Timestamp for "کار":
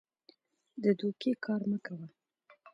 1.45-1.61